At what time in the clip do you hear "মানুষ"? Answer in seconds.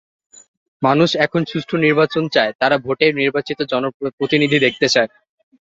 0.81-1.09